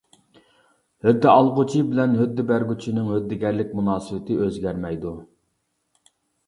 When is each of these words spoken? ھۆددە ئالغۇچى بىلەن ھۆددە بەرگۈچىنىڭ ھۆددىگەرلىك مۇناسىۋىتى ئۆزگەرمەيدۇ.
ھۆددە 1.07 1.33
ئالغۇچى 1.33 1.81
بىلەن 1.91 2.17
ھۆددە 2.21 2.47
بەرگۈچىنىڭ 2.53 3.13
ھۆددىگەرلىك 3.13 3.77
مۇناسىۋىتى 3.83 4.43
ئۆزگەرمەيدۇ. 4.47 5.17